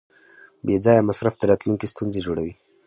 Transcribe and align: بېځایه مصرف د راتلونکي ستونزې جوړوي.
بېځایه 0.65 1.07
مصرف 1.09 1.33
د 1.37 1.43
راتلونکي 1.51 1.87
ستونزې 1.93 2.19
جوړوي. 2.25 2.53